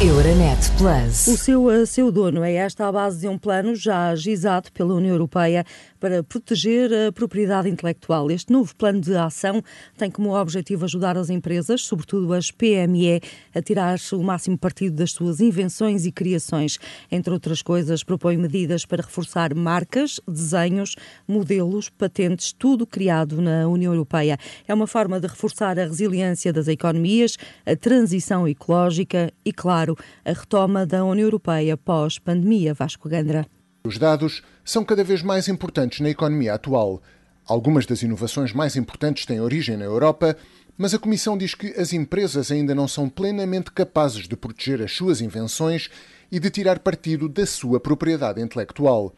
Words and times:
Euronet 0.00 0.70
Plus. 0.78 1.26
O 1.26 1.36
seu, 1.36 1.84
seu 1.84 2.12
dono 2.12 2.44
é 2.44 2.52
esta 2.52 2.86
a 2.86 2.92
base 2.92 3.18
de 3.18 3.26
um 3.26 3.36
plano 3.36 3.74
já 3.74 4.10
agizado 4.10 4.70
pela 4.70 4.94
União 4.94 5.12
Europeia 5.12 5.64
para 5.98 6.22
proteger 6.22 6.90
a 6.92 7.12
propriedade 7.12 7.68
intelectual. 7.68 8.30
Este 8.30 8.52
novo 8.52 8.74
plano 8.76 9.00
de 9.00 9.14
ação 9.16 9.62
tem 9.96 10.10
como 10.10 10.34
objetivo 10.34 10.84
ajudar 10.84 11.16
as 11.16 11.30
empresas, 11.30 11.82
sobretudo 11.82 12.32
as 12.32 12.50
PME, 12.50 13.20
a 13.54 13.62
tirar 13.62 13.98
o 14.12 14.22
máximo 14.22 14.56
partido 14.56 14.96
das 14.96 15.12
suas 15.12 15.40
invenções 15.40 16.06
e 16.06 16.12
criações. 16.12 16.78
Entre 17.10 17.32
outras 17.32 17.62
coisas, 17.62 18.02
propõe 18.02 18.36
medidas 18.36 18.84
para 18.86 19.02
reforçar 19.02 19.54
marcas, 19.54 20.20
desenhos, 20.26 20.96
modelos, 21.26 21.88
patentes, 21.88 22.52
tudo 22.52 22.86
criado 22.86 23.40
na 23.40 23.66
União 23.68 23.92
Europeia. 23.92 24.38
É 24.66 24.74
uma 24.74 24.86
forma 24.86 25.20
de 25.20 25.26
reforçar 25.26 25.78
a 25.78 25.84
resiliência 25.84 26.52
das 26.52 26.68
economias, 26.68 27.36
a 27.66 27.76
transição 27.76 28.46
ecológica 28.46 29.32
e, 29.44 29.52
claro, 29.52 29.96
a 30.24 30.32
retoma 30.32 30.86
da 30.86 31.04
União 31.04 31.26
Europeia 31.26 31.76
pós-pandemia. 31.76 32.74
Vasco 32.74 33.08
Gandra. 33.08 33.57
Os 33.84 33.96
dados 33.98 34.42
são 34.64 34.84
cada 34.84 35.04
vez 35.04 35.22
mais 35.22 35.48
importantes 35.48 36.00
na 36.00 36.10
economia 36.10 36.54
atual. 36.54 37.02
Algumas 37.46 37.86
das 37.86 38.02
inovações 38.02 38.52
mais 38.52 38.76
importantes 38.76 39.24
têm 39.24 39.40
origem 39.40 39.76
na 39.76 39.84
Europa, 39.84 40.36
mas 40.76 40.94
a 40.94 40.98
Comissão 40.98 41.36
diz 41.36 41.54
que 41.54 41.68
as 41.80 41.92
empresas 41.92 42.50
ainda 42.52 42.74
não 42.74 42.86
são 42.86 43.08
plenamente 43.08 43.72
capazes 43.72 44.28
de 44.28 44.36
proteger 44.36 44.82
as 44.82 44.92
suas 44.92 45.20
invenções 45.20 45.88
e 46.30 46.38
de 46.38 46.50
tirar 46.50 46.78
partido 46.80 47.28
da 47.28 47.46
sua 47.46 47.80
propriedade 47.80 48.40
intelectual. 48.40 49.14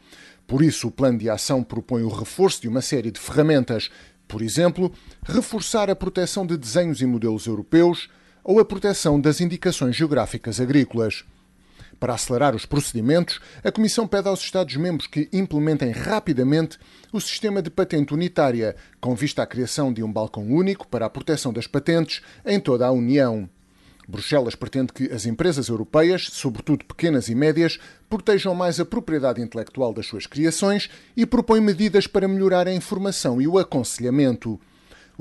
Por 0.47 0.63
isso, 0.63 0.87
o 0.87 0.91
plano 0.91 1.17
de 1.17 1.29
ação 1.29 1.63
propõe 1.63 2.03
o 2.03 2.09
reforço 2.09 2.61
de 2.61 2.67
uma 2.67 2.81
série 2.81 3.11
de 3.11 3.19
ferramentas, 3.19 3.91
por 4.27 4.41
exemplo, 4.41 4.91
reforçar 5.23 5.89
a 5.89 5.95
proteção 5.95 6.45
de 6.45 6.57
desenhos 6.57 7.01
e 7.01 7.05
modelos 7.05 7.45
europeus 7.45 8.09
ou 8.43 8.59
a 8.59 8.65
proteção 8.65 9.19
das 9.19 9.41
indicações 9.41 9.95
geográficas 9.95 10.59
agrícolas. 10.59 11.25
Para 12.01 12.15
acelerar 12.15 12.55
os 12.55 12.65
procedimentos, 12.65 13.39
a 13.63 13.71
Comissão 13.71 14.07
pede 14.07 14.27
aos 14.27 14.41
Estados-membros 14.41 15.05
que 15.05 15.29
implementem 15.31 15.91
rapidamente 15.91 16.79
o 17.13 17.21
sistema 17.21 17.61
de 17.61 17.69
patente 17.69 18.11
unitária, 18.11 18.75
com 18.99 19.13
vista 19.13 19.43
à 19.43 19.45
criação 19.45 19.93
de 19.93 20.01
um 20.01 20.11
balcão 20.11 20.51
único 20.51 20.87
para 20.87 21.05
a 21.05 21.09
proteção 21.11 21.53
das 21.53 21.67
patentes 21.67 22.23
em 22.43 22.59
toda 22.59 22.87
a 22.87 22.91
União. 22.91 23.47
Bruxelas 24.07 24.55
pretende 24.55 24.91
que 24.91 25.13
as 25.13 25.27
empresas 25.27 25.67
europeias, 25.67 26.27
sobretudo 26.31 26.85
pequenas 26.85 27.29
e 27.29 27.35
médias, 27.35 27.77
protejam 28.09 28.55
mais 28.55 28.79
a 28.79 28.85
propriedade 28.85 29.39
intelectual 29.39 29.93
das 29.93 30.07
suas 30.07 30.25
criações 30.25 30.89
e 31.15 31.23
propõe 31.23 31.61
medidas 31.61 32.07
para 32.07 32.27
melhorar 32.27 32.67
a 32.67 32.73
informação 32.73 33.39
e 33.39 33.47
o 33.47 33.59
aconselhamento. 33.59 34.59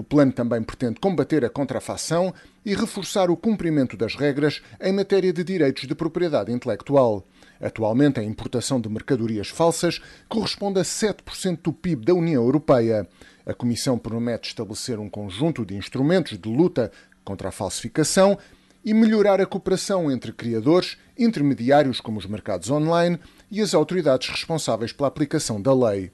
O 0.01 0.03
plano 0.03 0.33
também 0.33 0.63
pretende 0.63 0.99
combater 0.99 1.45
a 1.45 1.51
contrafação 1.51 2.33
e 2.65 2.75
reforçar 2.75 3.31
o 3.31 3.37
cumprimento 3.37 3.99
das 3.99 4.15
regras 4.15 4.63
em 4.81 4.95
matéria 4.95 5.31
de 5.31 5.45
direitos 5.45 5.87
de 5.87 5.95
propriedade 5.95 6.51
intelectual. 6.51 7.23
Atualmente, 7.61 8.19
a 8.19 8.25
importação 8.25 8.81
de 8.81 8.89
mercadorias 8.89 9.51
falsas 9.51 10.01
corresponde 10.27 10.81
a 10.81 10.85
7% 10.85 11.59
do 11.63 11.71
PIB 11.71 12.07
da 12.07 12.15
União 12.15 12.43
Europeia. 12.43 13.07
A 13.45 13.53
Comissão 13.53 13.99
promete 13.99 14.49
estabelecer 14.49 14.99
um 14.99 15.11
conjunto 15.11 15.67
de 15.67 15.77
instrumentos 15.77 16.39
de 16.39 16.49
luta 16.49 16.91
contra 17.23 17.51
a 17.51 17.53
falsificação 17.53 18.39
e 18.83 18.95
melhorar 18.95 19.39
a 19.39 19.45
cooperação 19.45 20.11
entre 20.11 20.33
criadores, 20.33 20.97
intermediários 21.19 22.01
como 22.01 22.19
os 22.19 22.25
mercados 22.25 22.71
online 22.71 23.21
e 23.51 23.61
as 23.61 23.75
autoridades 23.75 24.31
responsáveis 24.31 24.95
pela 24.95 25.09
aplicação 25.09 25.61
da 25.61 25.75
lei. 25.75 26.11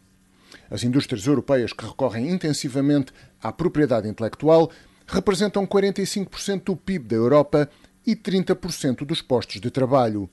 As 0.70 0.82
indústrias 0.82 1.26
europeias 1.26 1.72
que 1.72 1.84
recorrem 1.84 2.30
intensivamente 2.30 3.12
à 3.42 3.52
propriedade 3.52 4.08
intelectual 4.08 4.70
representam 5.06 5.66
45% 5.66 6.64
do 6.64 6.76
PIB 6.76 7.08
da 7.08 7.16
Europa 7.16 7.70
e 8.06 8.16
30% 8.16 9.04
dos 9.04 9.22
postos 9.22 9.60
de 9.60 9.70
trabalho. 9.70 10.28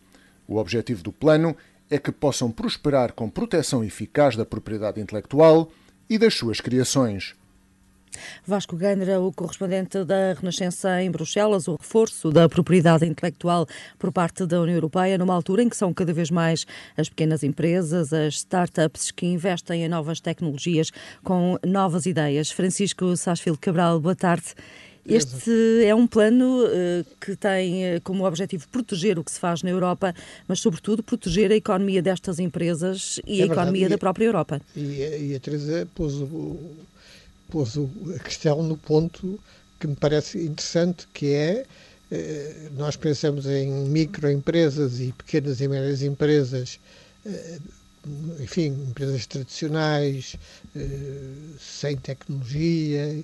O 0.48 0.58
objetivo 0.58 1.03
do 1.03 1.12
plano 1.12 1.56
é 1.90 1.98
que 1.98 2.12
possam 2.12 2.52
prosperar 2.52 3.14
com 3.14 3.30
proteção 3.30 3.84
eficaz 3.84 4.36
da 4.36 4.45
propriedade 4.45 5.00
intelectual 5.00 5.72
e 6.09 6.18
das 6.18 6.34
suas 6.34 6.59
criações. 6.59 7.35
Vasco 8.46 8.75
Gandra, 8.75 9.19
o 9.19 9.31
correspondente 9.31 10.03
da 10.03 10.34
Renascença 10.34 11.01
em 11.01 11.09
Bruxelas, 11.09 11.68
o 11.68 11.75
reforço 11.75 12.31
da 12.31 12.47
propriedade 12.47 13.06
intelectual 13.06 13.68
por 13.97 14.12
parte 14.12 14.46
da 14.46 14.62
União 14.62 14.75
Europeia, 14.75 15.18
numa 15.18 15.34
altura 15.34 15.63
em 15.63 15.69
que 15.69 15.78
são 15.78 15.94
cada 15.94 16.13
vez 16.13 16.29
mais 16.29 16.66
as 16.97 17.09
pequenas 17.09 17.44
empresas, 17.44 18.13
as 18.13 18.35
startups 18.35 19.12
que 19.12 19.25
investem 19.25 19.84
em 19.84 19.90
novas 19.90 20.19
tecnologias 20.19 20.91
com 21.23 21.57
novas 21.66 22.06
ideias. 22.06 22.52
Francisco 22.52 23.16
Sasfil 23.16 23.57
Cabral, 23.57 24.00
boa 24.00 24.16
tarde. 24.16 24.53
Este 25.06 25.84
é 25.85 25.94
um 25.94 26.07
plano 26.07 26.63
uh, 26.63 27.06
que 27.19 27.35
tem 27.35 27.97
uh, 27.97 28.02
como 28.02 28.25
objetivo 28.25 28.68
proteger 28.69 29.19
o 29.19 29.23
que 29.23 29.31
se 29.31 29.40
faz 29.40 29.62
na 29.62 29.69
Europa, 29.69 30.16
mas, 30.47 30.62
sobretudo, 30.62 31.03
proteger 31.03 31.52
a 31.52 31.56
economia 31.56 32.02
destas 32.02 32.40
empresas 32.40 33.19
e 33.28 33.41
é 33.41 33.44
a 33.44 33.47
verdade. 33.47 33.59
economia 33.59 33.85
e, 33.88 33.90
da 33.90 33.97
própria 33.97 34.25
Europa. 34.25 34.62
E, 34.73 35.31
e 35.31 35.35
a 35.35 35.40
Teresa 35.41 35.85
pôs 35.94 36.13
o, 36.13 36.57
pôs 37.50 37.76
a 38.16 38.20
questão 38.20 38.64
no 38.64 38.78
ponto 38.78 39.40
que 39.80 39.88
me 39.88 39.96
parece 39.96 40.44
interessante, 40.44 41.08
que 41.14 41.34
é 41.34 41.66
eh, 42.16 42.70
nós 42.78 42.96
pensamos 42.96 43.48
em 43.48 43.70
microempresas 43.88 45.00
e 45.00 45.12
pequenas 45.12 45.59
e 45.62 45.68
médias 45.68 46.03
empresas, 46.03 46.80
eh, 47.26 47.58
enfim, 48.40 48.68
empresas 48.90 49.26
tradicionais, 49.26 50.36
eh, 50.76 51.30
sem 51.59 51.98
tecnologia. 51.98 53.24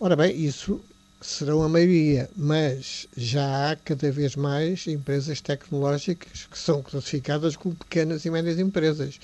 Ora 0.00 0.16
bem, 0.16 0.36
isso 0.36 0.80
serão 1.20 1.62
a 1.62 1.68
maioria, 1.68 2.28
mas 2.36 3.06
já 3.16 3.70
há 3.70 3.76
cada 3.76 4.10
vez 4.10 4.34
mais 4.34 4.86
empresas 4.88 5.40
tecnológicas 5.40 6.48
que 6.50 6.58
são 6.58 6.82
classificadas 6.82 7.54
como 7.54 7.76
pequenas 7.76 8.24
e 8.24 8.30
médias 8.30 8.58
empresas. 8.58 9.20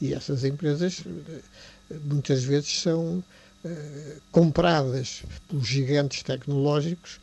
E 0.00 0.14
essas 0.14 0.44
empresas 0.44 1.02
muitas 2.04 2.44
vezes 2.44 2.80
são 2.80 3.22
compradas 4.30 5.22
pelos 5.48 5.66
gigantes 5.66 6.22
tecnológicos 6.22 7.20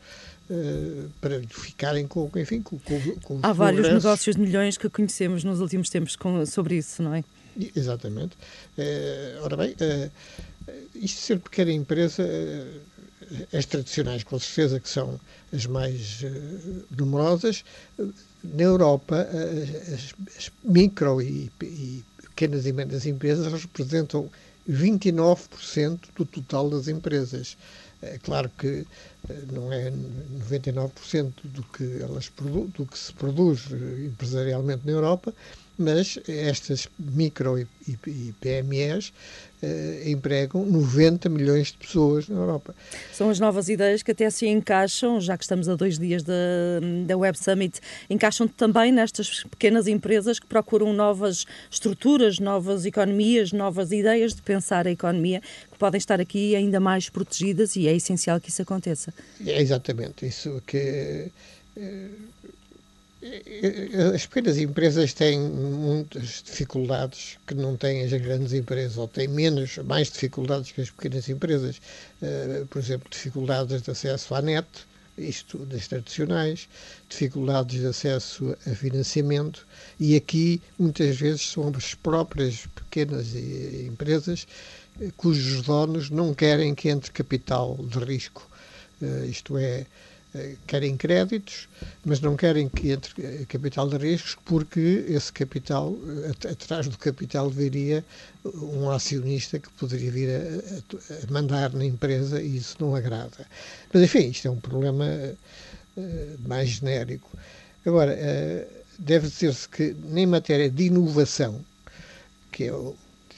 uh, 0.48 1.10
para 1.20 1.40
ficarem 1.48 2.06
com, 2.06 2.30
enfim, 2.36 2.62
com, 2.62 2.78
com, 2.78 3.00
com 3.22 3.40
Há 3.42 3.52
vários 3.52 3.86
negócios 3.86 4.36
de 4.36 4.42
milhões 4.42 4.78
que 4.78 4.88
conhecemos 4.88 5.44
nos 5.44 5.60
últimos 5.60 5.90
tempos 5.90 6.16
com, 6.16 6.44
sobre 6.46 6.76
isso, 6.76 7.02
não 7.02 7.14
é? 7.14 7.24
Exatamente. 7.76 8.36
Uh, 8.78 9.42
ora 9.42 9.56
bem, 9.56 9.74
isto 10.94 11.20
ser 11.20 11.38
pequena 11.40 11.72
empresa, 11.72 12.24
as 13.52 13.66
tradicionais, 13.66 14.24
com 14.24 14.38
certeza, 14.38 14.80
que 14.80 14.88
são 14.88 15.20
as 15.52 15.66
mais 15.66 16.24
numerosas, 16.96 17.64
na 18.42 18.62
Europa, 18.62 19.28
as, 19.92 20.14
as 20.38 20.52
micro 20.64 21.20
e, 21.20 21.50
e 21.62 22.04
pequenas 22.22 22.64
e 22.66 22.72
médias 22.72 23.04
empresas 23.04 23.52
representam 23.52 24.30
29% 24.68 25.98
do 26.16 26.24
total 26.24 26.70
das 26.70 26.88
empresas. 26.88 27.56
É 28.02 28.18
claro 28.18 28.50
que 28.58 28.86
eh, 29.28 29.34
não 29.52 29.70
é 29.72 29.90
99% 30.50 31.32
do 31.44 31.62
que, 31.64 32.00
elas 32.02 32.30
do 32.74 32.86
que 32.86 32.98
se 32.98 33.12
produz 33.12 33.66
eh, 33.70 34.04
empresarialmente 34.06 34.86
na 34.86 34.92
Europa, 34.92 35.34
mas 35.80 36.18
estas 36.28 36.86
micro 36.98 37.58
e, 37.58 37.66
e, 37.88 38.34
PMEs 38.38 39.14
eh, 39.62 40.02
empregam 40.06 40.64
90 40.66 41.28
milhões 41.30 41.68
de 41.68 41.78
pessoas 41.78 42.28
na 42.28 42.36
Europa. 42.36 42.74
São 43.12 43.30
as 43.30 43.40
novas 43.40 43.70
ideias 43.70 44.02
que 44.02 44.10
até 44.10 44.28
se 44.28 44.46
encaixam, 44.46 45.18
já 45.18 45.38
que 45.38 45.44
estamos 45.44 45.70
a 45.70 45.74
dois 45.74 45.98
dias 45.98 46.22
da, 46.22 46.34
da 47.06 47.16
Web 47.16 47.38
Summit, 47.38 47.80
encaixam 48.10 48.46
também 48.46 48.92
nestas 48.92 49.42
pequenas 49.44 49.86
empresas 49.86 50.38
que 50.38 50.46
procuram 50.46 50.92
novas 50.92 51.46
estruturas, 51.70 52.38
novas 52.38 52.84
economias, 52.84 53.50
novas 53.50 53.90
ideias 53.90 54.34
de 54.34 54.42
pensar 54.42 54.86
a 54.86 54.90
economia, 54.90 55.40
que 55.72 55.78
podem 55.78 55.98
estar 55.98 56.20
aqui 56.20 56.54
ainda 56.54 56.78
mais 56.78 57.08
protegidas 57.08 57.74
e 57.74 57.88
é 57.88 57.96
essencial 57.96 58.38
que 58.38 58.50
isso 58.50 58.60
aconteça. 58.60 59.14
É 59.46 59.60
exatamente 59.62 60.26
isso 60.26 60.62
que. 60.66 61.30
É, 61.76 62.08
as 64.14 64.24
pequenas 64.24 64.56
empresas 64.56 65.12
têm 65.12 65.38
muitas 65.38 66.42
dificuldades 66.42 67.36
que 67.46 67.54
não 67.54 67.76
têm 67.76 68.02
as 68.02 68.12
grandes 68.12 68.54
empresas, 68.54 68.96
ou 68.96 69.06
têm 69.06 69.28
menos, 69.28 69.76
mais 69.78 70.10
dificuldades 70.10 70.72
que 70.72 70.80
as 70.80 70.90
pequenas 70.90 71.28
empresas. 71.28 71.80
Uh, 72.22 72.66
por 72.66 72.78
exemplo, 72.78 73.08
dificuldades 73.10 73.82
de 73.82 73.90
acesso 73.90 74.34
à 74.34 74.40
net, 74.40 74.66
isto 75.18 75.58
das 75.66 75.86
tradicionais, 75.86 76.66
dificuldades 77.08 77.80
de 77.80 77.86
acesso 77.86 78.56
a 78.66 78.74
financiamento, 78.74 79.66
e 79.98 80.16
aqui 80.16 80.62
muitas 80.78 81.16
vezes 81.16 81.42
são 81.42 81.70
as 81.76 81.94
próprias 81.94 82.66
pequenas 82.74 83.34
empresas 83.34 84.46
eh, 84.98 85.10
cujos 85.16 85.62
donos 85.62 86.08
não 86.08 86.32
querem 86.32 86.74
que 86.74 86.88
entre 86.88 87.10
capital 87.10 87.76
de 87.82 87.98
risco. 87.98 88.48
Isto 89.28 89.58
é, 89.58 89.80
eh, 89.80 89.86
querem 90.66 90.96
créditos, 90.96 91.68
mas 92.04 92.20
não 92.20 92.36
querem 92.36 92.68
que 92.68 92.90
entre 92.92 93.24
eh, 93.24 93.44
capital 93.48 93.88
de 93.88 93.96
riscos, 93.96 94.36
porque 94.44 95.04
esse 95.08 95.32
capital, 95.32 95.96
eh, 96.44 96.48
atrás 96.50 96.86
do 96.86 96.96
capital 96.96 97.50
viria 97.50 98.04
um 98.44 98.90
acionista 98.90 99.58
que 99.58 99.68
poderia 99.70 100.10
vir 100.10 100.28
a, 100.30 101.14
a, 101.14 101.32
mandar 101.32 101.72
na 101.72 101.84
empresa 101.84 102.40
e 102.40 102.56
isso 102.56 102.76
não 102.80 102.94
agrada. 102.94 103.46
Mas 103.92 104.02
enfim, 104.02 104.30
isto 104.30 104.46
é 104.46 104.50
um 104.50 104.60
problema 104.60 105.06
mais 106.46 106.68
genérico. 106.68 107.28
Agora, 107.84 108.16
deve 108.98 109.28
dizer-se 109.28 109.68
que, 109.68 109.94
em 110.14 110.26
matéria 110.26 110.70
de 110.70 110.84
inovação, 110.84 111.60
que 112.52 112.64
é 112.64 112.72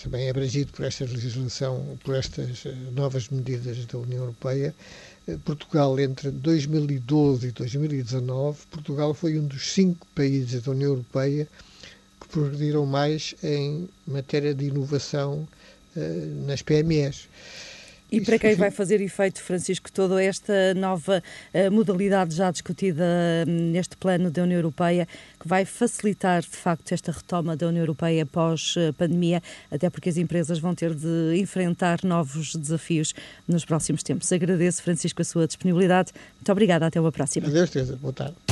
também 0.03 0.29
abrangido 0.29 0.73
por 0.73 0.85
esta 0.85 1.05
legislação, 1.05 1.99
por 2.05 2.15
estas 2.17 2.65
novas 2.93 3.29
medidas 3.29 3.85
da 3.87 3.99
União 3.99 4.21
Europeia, 4.23 4.75
Portugal, 5.45 5.99
entre 6.01 6.31
2012 6.31 7.49
e 7.49 7.53
2019, 7.53 8.59
Portugal 8.71 9.15
foi 9.15 9.39
um 9.39 9.47
dos 9.47 9.73
cinco 9.73 10.05
países 10.15 10.63
da 10.63 10.73
União 10.73 10.91
Europeia 10.91 11.47
que 12.21 12.29
progrediram 12.29 12.85
mais 12.85 13.35
em 13.43 13.89
matéria 14.07 14.53
de 14.53 14.65
inovação 14.67 15.47
uh, 15.97 16.45
nas 16.47 16.61
PMEs. 16.63 17.29
E 18.13 18.21
para 18.21 18.39
quem 18.39 18.55
vai 18.55 18.71
fazer 18.71 19.01
efeito, 19.01 19.43
Francisco, 19.43 19.91
toda 19.91 20.23
esta 20.23 20.75
nova 20.75 21.23
uh, 21.55 21.73
modalidade 21.73 22.35
já 22.35 22.51
discutida 22.51 23.03
hum, 23.49 23.71
neste 23.73 23.97
plano 23.97 24.31
da 24.31 24.43
União 24.43 24.59
Europeia, 24.59 25.09
que 25.41 25.49
vai 25.49 25.65
facilitar, 25.65 26.43
de 26.43 26.49
facto, 26.49 26.93
esta 26.93 27.11
retoma 27.11 27.57
da 27.57 27.67
União 27.67 27.83
Europeia 27.83 28.27
pós-pandemia, 28.27 29.43
até 29.71 29.89
porque 29.89 30.11
as 30.11 30.19
empresas 30.19 30.59
vão 30.59 30.75
ter 30.75 30.95
de 30.95 31.37
enfrentar 31.37 32.01
novos 32.05 32.55
desafios 32.55 33.15
nos 33.49 33.65
próximos 33.65 34.03
tempos. 34.03 34.31
Agradeço, 34.31 34.83
Francisco, 34.83 35.23
a 35.23 35.25
sua 35.25 35.47
disponibilidade. 35.47 36.13
Muito 36.37 36.53
obrigada. 36.53 36.87
Até 36.87 37.01
uma 37.01 37.13
próxima. 37.13 37.47
Adeus, 37.47 37.71
Teresa. 37.71 37.97
Boa 37.97 38.13
tarde. 38.13 38.52